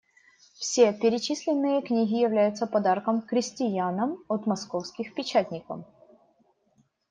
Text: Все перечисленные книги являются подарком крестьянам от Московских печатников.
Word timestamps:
Все 0.59 0.93
перечисленные 0.93 1.83
книги 1.83 2.15
являются 2.15 2.65
подарком 2.65 3.21
крестьянам 3.21 4.17
от 4.29 4.47
Московских 4.47 5.13
печатников. 5.13 5.85